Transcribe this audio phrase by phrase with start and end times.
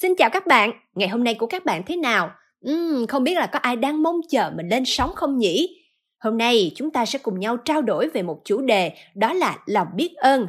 [0.00, 2.30] Xin chào các bạn, ngày hôm nay của các bạn thế nào?
[2.70, 5.82] Uhm, không biết là có ai đang mong chờ mình lên sóng không nhỉ?
[6.18, 9.58] Hôm nay chúng ta sẽ cùng nhau trao đổi về một chủ đề đó là
[9.66, 10.46] lòng biết ơn.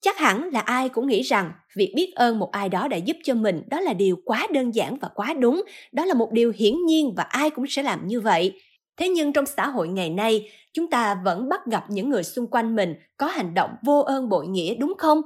[0.00, 3.16] Chắc hẳn là ai cũng nghĩ rằng việc biết ơn một ai đó đã giúp
[3.24, 5.62] cho mình đó là điều quá đơn giản và quá đúng,
[5.92, 8.60] đó là một điều hiển nhiên và ai cũng sẽ làm như vậy.
[8.96, 12.46] Thế nhưng trong xã hội ngày nay, chúng ta vẫn bắt gặp những người xung
[12.46, 15.20] quanh mình có hành động vô ơn bội nghĩa đúng không?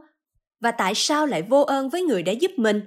[0.60, 2.80] Và tại sao lại vô ơn với người đã giúp mình?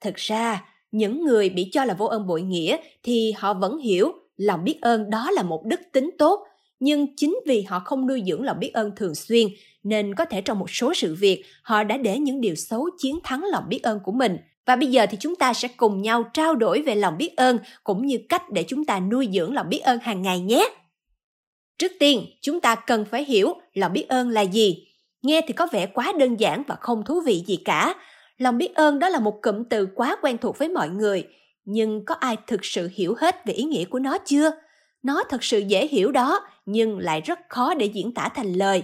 [0.00, 4.12] Thực ra, những người bị cho là vô ơn bội nghĩa thì họ vẫn hiểu
[4.36, 6.46] lòng biết ơn đó là một đức tính tốt,
[6.80, 9.48] nhưng chính vì họ không nuôi dưỡng lòng biết ơn thường xuyên
[9.82, 13.18] nên có thể trong một số sự việc họ đã để những điều xấu chiến
[13.24, 14.36] thắng lòng biết ơn của mình.
[14.66, 17.58] Và bây giờ thì chúng ta sẽ cùng nhau trao đổi về lòng biết ơn
[17.84, 20.68] cũng như cách để chúng ta nuôi dưỡng lòng biết ơn hàng ngày nhé.
[21.78, 24.86] Trước tiên, chúng ta cần phải hiểu lòng biết ơn là gì.
[25.22, 27.94] Nghe thì có vẻ quá đơn giản và không thú vị gì cả,
[28.38, 31.28] lòng biết ơn đó là một cụm từ quá quen thuộc với mọi người.
[31.64, 34.50] Nhưng có ai thực sự hiểu hết về ý nghĩa của nó chưa?
[35.02, 38.82] Nó thật sự dễ hiểu đó, nhưng lại rất khó để diễn tả thành lời.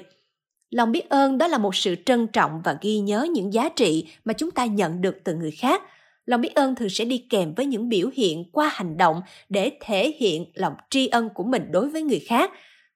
[0.70, 4.06] Lòng biết ơn đó là một sự trân trọng và ghi nhớ những giá trị
[4.24, 5.82] mà chúng ta nhận được từ người khác.
[6.26, 9.72] Lòng biết ơn thường sẽ đi kèm với những biểu hiện qua hành động để
[9.80, 12.50] thể hiện lòng tri ân của mình đối với người khác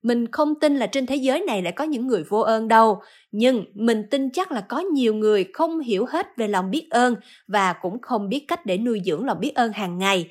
[0.06, 3.00] mình không tin là trên thế giới này lại có những người vô ơn đâu.
[3.32, 7.14] Nhưng mình tin chắc là có nhiều người không hiểu hết về lòng biết ơn
[7.48, 10.30] và cũng không biết cách để nuôi dưỡng lòng biết ơn hàng ngày.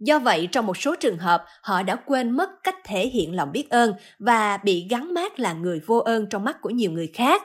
[0.00, 3.52] Do vậy, trong một số trường hợp, họ đã quên mất cách thể hiện lòng
[3.52, 7.10] biết ơn và bị gắn mát là người vô ơn trong mắt của nhiều người
[7.14, 7.42] khác.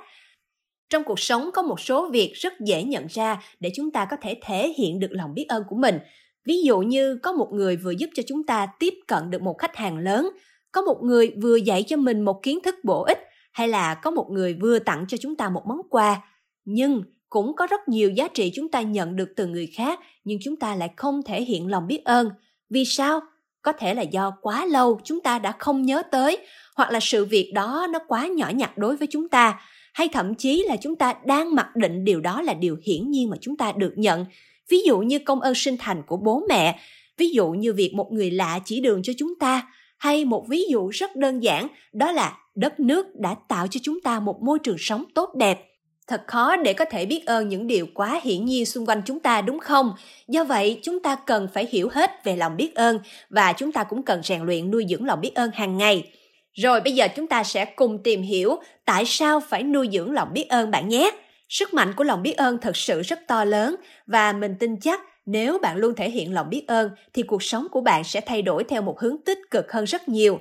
[0.89, 4.17] Trong cuộc sống, có một số việc rất dễ nhận ra để chúng ta có
[4.21, 5.99] thể thể hiện được lòng biết ơn của mình.
[6.45, 9.57] Ví dụ như có một người vừa giúp cho chúng ta tiếp cận được một
[9.57, 10.29] khách hàng lớn
[10.73, 13.19] có một người vừa dạy cho mình một kiến thức bổ ích
[13.51, 16.21] hay là có một người vừa tặng cho chúng ta một món quà.
[16.65, 20.39] Nhưng cũng có rất nhiều giá trị chúng ta nhận được từ người khác, nhưng
[20.43, 22.29] chúng ta lại không thể hiện lòng biết ơn.
[22.69, 23.19] Vì sao?
[23.61, 26.37] Có thể là do quá lâu chúng ta đã không nhớ tới,
[26.75, 29.59] hoặc là sự việc đó nó quá nhỏ nhặt đối với chúng ta,
[29.93, 33.29] hay thậm chí là chúng ta đang mặc định điều đó là điều hiển nhiên
[33.29, 34.25] mà chúng ta được nhận.
[34.69, 36.79] Ví dụ như công ơn sinh thành của bố mẹ,
[37.17, 39.67] ví dụ như việc một người lạ chỉ đường cho chúng ta
[40.03, 44.01] hay một ví dụ rất đơn giản, đó là đất nước đã tạo cho chúng
[44.01, 45.59] ta một môi trường sống tốt đẹp.
[46.07, 49.19] Thật khó để có thể biết ơn những điều quá hiển nhiên xung quanh chúng
[49.19, 49.93] ta, đúng không?
[50.27, 52.99] Do vậy, chúng ta cần phải hiểu hết về lòng biết ơn
[53.29, 56.11] và chúng ta cũng cần rèn luyện nuôi dưỡng lòng biết ơn hàng ngày.
[56.53, 60.29] Rồi bây giờ chúng ta sẽ cùng tìm hiểu tại sao phải nuôi dưỡng lòng
[60.33, 61.11] biết ơn bạn nhé.
[61.49, 63.75] Sức mạnh của lòng biết ơn thật sự rất to lớn
[64.07, 67.67] và mình tin chắc nếu bạn luôn thể hiện lòng biết ơn thì cuộc sống
[67.71, 70.39] của bạn sẽ thay đổi theo một hướng tích cực hơn rất nhiều.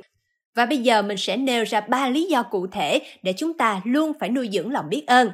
[0.54, 3.80] Và bây giờ mình sẽ nêu ra ba lý do cụ thể để chúng ta
[3.84, 5.30] luôn phải nuôi dưỡng lòng biết ơn.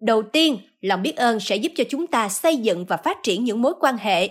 [0.00, 3.44] Đầu tiên, lòng biết ơn sẽ giúp cho chúng ta xây dựng và phát triển
[3.44, 4.28] những mối quan hệ.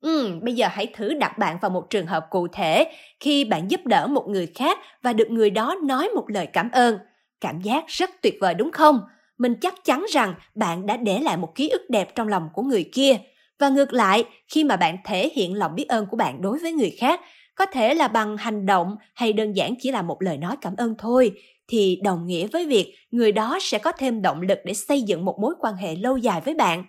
[0.00, 3.70] Ừ, bây giờ hãy thử đặt bạn vào một trường hợp cụ thể khi bạn
[3.70, 6.98] giúp đỡ một người khác và được người đó nói một lời cảm ơn.
[7.40, 9.00] Cảm giác rất tuyệt vời đúng không?
[9.38, 12.62] Mình chắc chắn rằng bạn đã để lại một ký ức đẹp trong lòng của
[12.62, 13.16] người kia
[13.60, 16.72] và ngược lại khi mà bạn thể hiện lòng biết ơn của bạn đối với
[16.72, 17.20] người khác
[17.54, 20.76] có thể là bằng hành động hay đơn giản chỉ là một lời nói cảm
[20.76, 21.32] ơn thôi
[21.68, 25.24] thì đồng nghĩa với việc người đó sẽ có thêm động lực để xây dựng
[25.24, 26.84] một mối quan hệ lâu dài với bạn.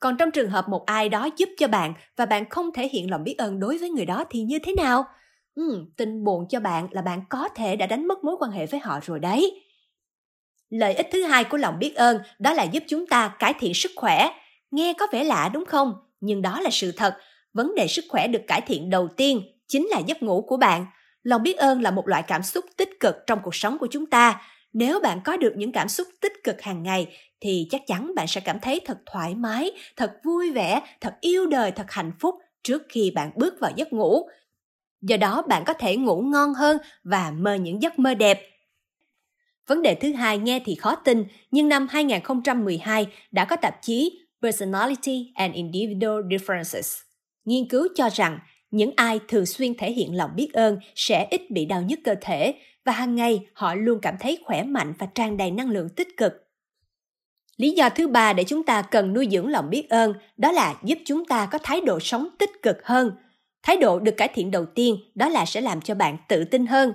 [0.00, 3.10] Còn trong trường hợp một ai đó giúp cho bạn và bạn không thể hiện
[3.10, 5.04] lòng biết ơn đối với người đó thì như thế nào?
[5.54, 8.66] Ừ, tin buồn cho bạn là bạn có thể đã đánh mất mối quan hệ
[8.66, 9.64] với họ rồi đấy.
[10.70, 13.74] Lợi ích thứ hai của lòng biết ơn đó là giúp chúng ta cải thiện
[13.74, 14.30] sức khỏe.
[14.74, 15.94] Nghe có vẻ lạ đúng không?
[16.20, 17.16] Nhưng đó là sự thật.
[17.52, 20.86] Vấn đề sức khỏe được cải thiện đầu tiên chính là giấc ngủ của bạn.
[21.22, 24.06] Lòng biết ơn là một loại cảm xúc tích cực trong cuộc sống của chúng
[24.06, 24.40] ta.
[24.72, 27.06] Nếu bạn có được những cảm xúc tích cực hàng ngày
[27.40, 31.46] thì chắc chắn bạn sẽ cảm thấy thật thoải mái, thật vui vẻ, thật yêu
[31.46, 34.28] đời, thật hạnh phúc trước khi bạn bước vào giấc ngủ.
[35.00, 38.50] Do đó bạn có thể ngủ ngon hơn và mơ những giấc mơ đẹp.
[39.66, 44.23] Vấn đề thứ hai nghe thì khó tin, nhưng năm 2012 đã có tạp chí
[44.44, 46.98] Personality and Individual Differences.
[47.44, 48.38] Nghiên cứu cho rằng
[48.70, 52.14] những ai thường xuyên thể hiện lòng biết ơn sẽ ít bị đau nhức cơ
[52.20, 52.54] thể
[52.84, 56.08] và hàng ngày họ luôn cảm thấy khỏe mạnh và tràn đầy năng lượng tích
[56.16, 56.32] cực.
[57.56, 60.74] Lý do thứ ba để chúng ta cần nuôi dưỡng lòng biết ơn đó là
[60.84, 63.12] giúp chúng ta có thái độ sống tích cực hơn.
[63.62, 66.66] Thái độ được cải thiện đầu tiên đó là sẽ làm cho bạn tự tin
[66.66, 66.92] hơn.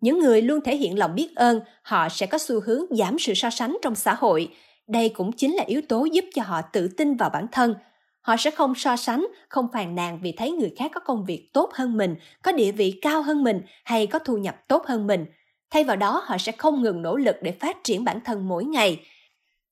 [0.00, 3.34] Những người luôn thể hiện lòng biết ơn, họ sẽ có xu hướng giảm sự
[3.34, 4.48] so sánh trong xã hội
[4.88, 7.74] đây cũng chính là yếu tố giúp cho họ tự tin vào bản thân.
[8.20, 11.50] Họ sẽ không so sánh, không phàn nàn vì thấy người khác có công việc
[11.52, 15.06] tốt hơn mình, có địa vị cao hơn mình hay có thu nhập tốt hơn
[15.06, 15.26] mình.
[15.70, 18.64] Thay vào đó, họ sẽ không ngừng nỗ lực để phát triển bản thân mỗi
[18.64, 19.00] ngày.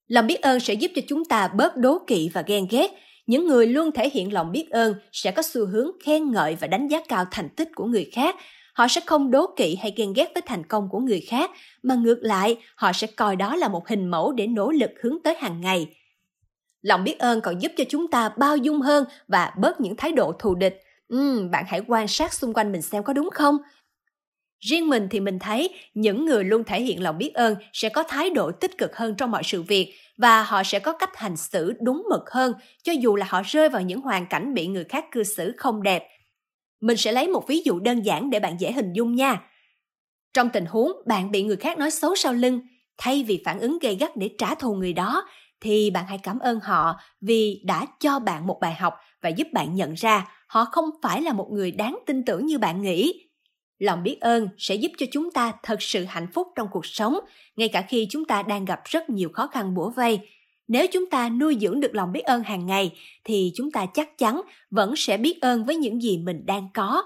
[0.08, 2.90] Lòng biết ơn sẽ giúp cho chúng ta bớt đố kỵ và ghen ghét.
[3.26, 6.66] Những người luôn thể hiện lòng biết ơn sẽ có xu hướng khen ngợi và
[6.66, 8.36] đánh giá cao thành tích của người khác
[8.80, 11.50] họ sẽ không đố kỵ hay ghen ghét với thành công của người khác
[11.82, 15.16] mà ngược lại họ sẽ coi đó là một hình mẫu để nỗ lực hướng
[15.24, 15.86] tới hàng ngày.
[16.82, 20.12] Lòng biết ơn còn giúp cho chúng ta bao dung hơn và bớt những thái
[20.12, 20.82] độ thù địch.
[21.14, 23.58] Uhm, bạn hãy quan sát xung quanh mình xem có đúng không?
[24.60, 28.02] Riêng mình thì mình thấy những người luôn thể hiện lòng biết ơn sẽ có
[28.02, 31.36] thái độ tích cực hơn trong mọi sự việc và họ sẽ có cách hành
[31.36, 32.52] xử đúng mực hơn
[32.84, 35.82] cho dù là họ rơi vào những hoàn cảnh bị người khác cư xử không
[35.82, 36.19] đẹp
[36.80, 39.42] mình sẽ lấy một ví dụ đơn giản để bạn dễ hình dung nha.
[40.34, 42.60] Trong tình huống bạn bị người khác nói xấu sau lưng,
[42.98, 45.24] thay vì phản ứng gây gắt để trả thù người đó,
[45.60, 49.46] thì bạn hãy cảm ơn họ vì đã cho bạn một bài học và giúp
[49.52, 53.28] bạn nhận ra họ không phải là một người đáng tin tưởng như bạn nghĩ.
[53.78, 57.18] Lòng biết ơn sẽ giúp cho chúng ta thật sự hạnh phúc trong cuộc sống,
[57.56, 60.20] ngay cả khi chúng ta đang gặp rất nhiều khó khăn bủa vây
[60.70, 62.92] nếu chúng ta nuôi dưỡng được lòng biết ơn hàng ngày
[63.24, 64.40] thì chúng ta chắc chắn
[64.70, 67.02] vẫn sẽ biết ơn với những gì mình đang có.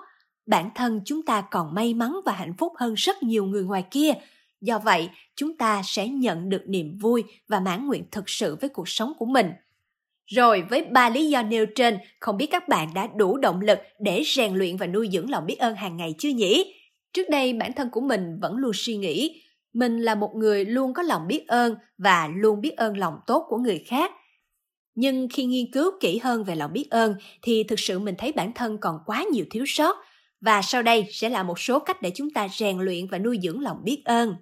[0.47, 3.85] Bản thân chúng ta còn may mắn và hạnh phúc hơn rất nhiều người ngoài
[3.91, 4.13] kia.
[4.61, 8.69] Do vậy chúng ta sẽ nhận được niềm vui và mãn nguyện thực sự với
[8.69, 9.51] cuộc sống của mình.
[10.27, 13.79] Rồi với ba lý do nêu trên, không biết các bạn đã đủ động lực
[14.01, 16.75] để rèn luyện và nuôi dưỡng lòng biết ơn hàng ngày chưa nhỉ?
[17.13, 19.44] Trước đây bản thân của mình vẫn luôn suy nghĩ,
[19.75, 23.47] mình là một người luôn có lòng biết ơn và luôn biết ơn lòng tốt
[23.49, 24.11] của người khác.
[24.95, 28.33] Nhưng khi nghiên cứu kỹ hơn về lòng biết ơn thì thực sự mình thấy
[28.33, 29.97] bản thân còn quá nhiều thiếu sót
[30.41, 33.39] và sau đây sẽ là một số cách để chúng ta rèn luyện và nuôi
[33.43, 34.37] dưỡng lòng biết ơn.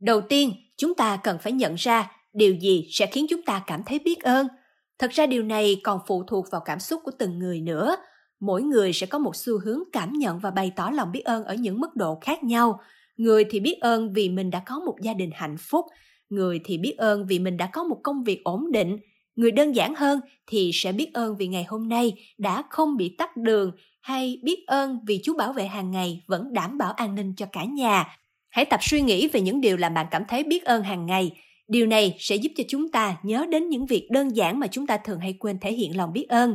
[0.00, 3.82] Đầu tiên, chúng ta cần phải nhận ra điều gì sẽ khiến chúng ta cảm
[3.84, 4.48] thấy biết ơn–
[4.98, 7.96] Thật ra điều này còn phụ thuộc vào cảm xúc của từng người nữa.
[8.40, 11.44] Mỗi người sẽ có một xu hướng cảm nhận và bày tỏ lòng biết ơn
[11.44, 12.80] ở những mức độ khác nhau.
[13.18, 15.86] Người thì biết ơn vì mình đã có một gia đình hạnh phúc,
[16.30, 18.98] người thì biết ơn vì mình đã có một công việc ổn định,
[19.36, 23.14] người đơn giản hơn thì sẽ biết ơn vì ngày hôm nay đã không bị
[23.18, 27.14] tắt đường hay biết ơn vì chú bảo vệ hàng ngày vẫn đảm bảo an
[27.14, 28.16] ninh cho cả nhà.
[28.50, 31.32] Hãy tập suy nghĩ về những điều làm bạn cảm thấy biết ơn hàng ngày
[31.68, 34.86] Điều này sẽ giúp cho chúng ta nhớ đến những việc đơn giản mà chúng
[34.86, 36.54] ta thường hay quên thể hiện lòng biết ơn.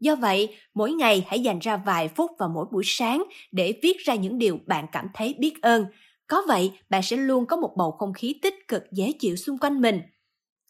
[0.00, 3.96] Do vậy, mỗi ngày hãy dành ra vài phút vào mỗi buổi sáng để viết
[4.04, 5.86] ra những điều bạn cảm thấy biết ơn.
[6.26, 9.58] Có vậy, bạn sẽ luôn có một bầu không khí tích cực dễ chịu xung
[9.58, 10.00] quanh mình.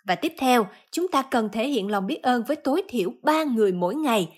[0.05, 3.45] Và tiếp theo, chúng ta cần thể hiện lòng biết ơn với tối thiểu 3
[3.45, 4.29] người mỗi ngày.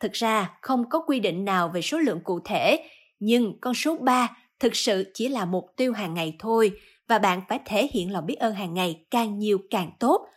[0.00, 2.88] Thực ra, không có quy định nào về số lượng cụ thể,
[3.20, 6.72] nhưng con số 3 thực sự chỉ là mục tiêu hàng ngày thôi
[7.08, 10.28] và bạn phải thể hiện lòng biết ơn hàng ngày càng nhiều càng tốt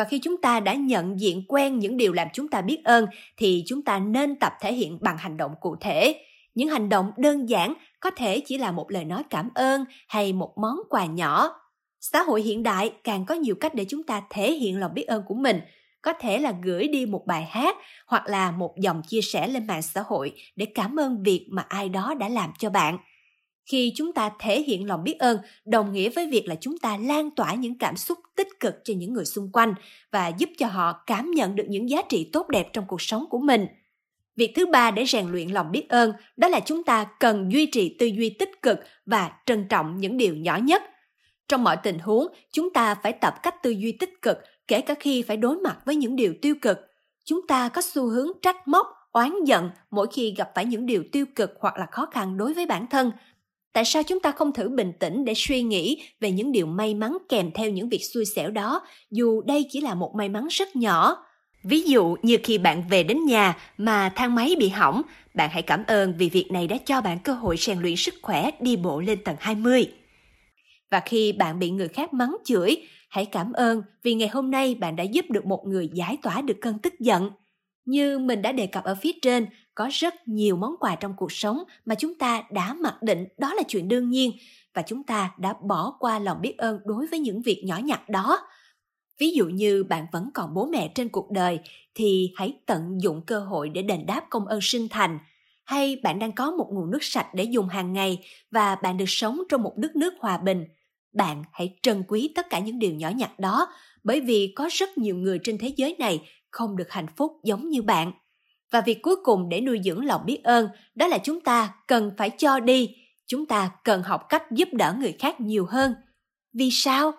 [0.00, 3.06] và khi chúng ta đã nhận diện quen những điều làm chúng ta biết ơn,
[3.36, 6.24] thì chúng ta nên tập thể hiện bằng hành động cụ thể.
[6.54, 10.32] Những hành động đơn giản có thể chỉ là một lời nói cảm ơn hay
[10.32, 11.50] một món quà nhỏ.
[12.00, 15.04] Xã hội hiện đại càng có nhiều cách để chúng ta thể hiện lòng biết
[15.04, 15.60] ơn của mình.
[16.02, 17.76] Có thể là gửi đi một bài hát
[18.06, 21.64] hoặc là một dòng chia sẻ lên mạng xã hội để cảm ơn việc mà
[21.68, 22.98] ai đó đã làm cho bạn
[23.70, 26.96] khi chúng ta thể hiện lòng biết ơn, đồng nghĩa với việc là chúng ta
[26.96, 29.74] lan tỏa những cảm xúc tích cực cho những người xung quanh
[30.12, 33.24] và giúp cho họ cảm nhận được những giá trị tốt đẹp trong cuộc sống
[33.30, 33.66] của mình.
[34.36, 37.66] Việc thứ ba để rèn luyện lòng biết ơn, đó là chúng ta cần duy
[37.66, 40.82] trì tư duy tích cực và trân trọng những điều nhỏ nhất.
[41.48, 44.38] Trong mọi tình huống, chúng ta phải tập cách tư duy tích cực,
[44.68, 46.78] kể cả khi phải đối mặt với những điều tiêu cực.
[47.24, 51.04] Chúng ta có xu hướng trách móc, oán giận mỗi khi gặp phải những điều
[51.12, 53.10] tiêu cực hoặc là khó khăn đối với bản thân
[53.72, 56.94] tại sao chúng ta không thử bình tĩnh để suy nghĩ về những điều may
[56.94, 60.46] mắn kèm theo những việc xui xẻo đó dù đây chỉ là một may mắn
[60.50, 61.16] rất nhỏ
[61.64, 65.02] ví dụ như khi bạn về đến nhà mà thang máy bị hỏng
[65.34, 68.14] bạn hãy cảm ơn vì việc này đã cho bạn cơ hội rèn luyện sức
[68.22, 69.92] khỏe đi bộ lên tầng 20.
[70.90, 72.76] Và khi bạn bị người khác mắng chửi,
[73.10, 76.42] hãy cảm ơn vì ngày hôm nay bạn đã giúp được một người giải tỏa
[76.42, 77.30] được cơn tức giận.
[77.84, 79.46] Như mình đã đề cập ở phía trên,
[79.80, 83.54] có rất nhiều món quà trong cuộc sống mà chúng ta đã mặc định đó
[83.54, 84.32] là chuyện đương nhiên
[84.74, 88.08] và chúng ta đã bỏ qua lòng biết ơn đối với những việc nhỏ nhặt
[88.08, 88.40] đó.
[89.18, 91.58] Ví dụ như bạn vẫn còn bố mẹ trên cuộc đời
[91.94, 95.18] thì hãy tận dụng cơ hội để đền đáp công ơn sinh thành.
[95.64, 98.18] Hay bạn đang có một nguồn nước sạch để dùng hàng ngày
[98.50, 100.64] và bạn được sống trong một đất nước hòa bình.
[101.12, 103.66] Bạn hãy trân quý tất cả những điều nhỏ nhặt đó
[104.04, 107.68] bởi vì có rất nhiều người trên thế giới này không được hạnh phúc giống
[107.68, 108.12] như bạn
[108.70, 112.10] và việc cuối cùng để nuôi dưỡng lòng biết ơn, đó là chúng ta cần
[112.16, 112.96] phải cho đi.
[113.26, 115.94] Chúng ta cần học cách giúp đỡ người khác nhiều hơn.
[116.54, 117.12] Vì sao?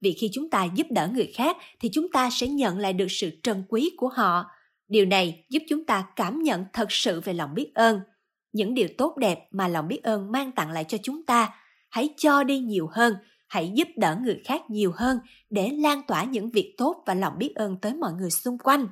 [0.00, 3.10] Vì khi chúng ta giúp đỡ người khác thì chúng ta sẽ nhận lại được
[3.10, 4.44] sự trân quý của họ.
[4.88, 8.00] Điều này giúp chúng ta cảm nhận thật sự về lòng biết ơn.
[8.52, 11.50] Những điều tốt đẹp mà lòng biết ơn mang tặng lại cho chúng ta,
[11.90, 13.14] hãy cho đi nhiều hơn,
[13.48, 15.18] hãy giúp đỡ người khác nhiều hơn
[15.50, 18.86] để lan tỏa những việc tốt và lòng biết ơn tới mọi người xung quanh.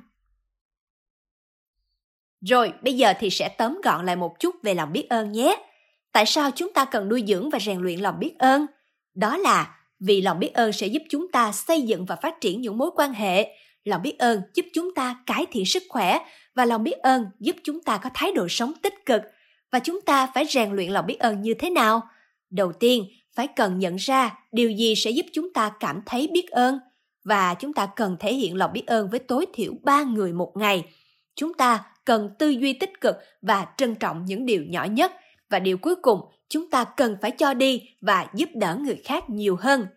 [2.49, 5.57] Rồi, bây giờ thì sẽ tóm gọn lại một chút về lòng biết ơn nhé.
[6.11, 8.65] Tại sao chúng ta cần nuôi dưỡng và rèn luyện lòng biết ơn?
[9.15, 12.61] Đó là vì lòng biết ơn sẽ giúp chúng ta xây dựng và phát triển
[12.61, 13.57] những mối quan hệ.
[13.83, 16.19] Lòng biết ơn giúp chúng ta cải thiện sức khỏe
[16.55, 19.21] và lòng biết ơn giúp chúng ta có thái độ sống tích cực.
[19.71, 22.01] Và chúng ta phải rèn luyện lòng biết ơn như thế nào?
[22.49, 26.47] Đầu tiên, phải cần nhận ra điều gì sẽ giúp chúng ta cảm thấy biết
[26.51, 26.79] ơn
[27.23, 30.51] và chúng ta cần thể hiện lòng biết ơn với tối thiểu ba người một
[30.55, 30.83] ngày.
[31.35, 35.11] Chúng ta cần tư duy tích cực và trân trọng những điều nhỏ nhất.
[35.49, 39.29] Và điều cuối cùng, chúng ta cần phải cho đi và giúp đỡ người khác
[39.29, 39.87] nhiều hơn.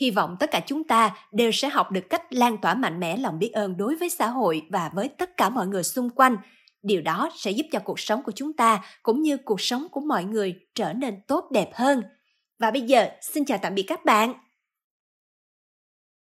[0.00, 3.16] Hy vọng tất cả chúng ta đều sẽ học được cách lan tỏa mạnh mẽ
[3.16, 6.36] lòng biết ơn đối với xã hội và với tất cả mọi người xung quanh.
[6.82, 10.00] Điều đó sẽ giúp cho cuộc sống của chúng ta cũng như cuộc sống của
[10.00, 12.02] mọi người trở nên tốt đẹp hơn.
[12.58, 14.34] Và bây giờ, xin chào tạm biệt các bạn.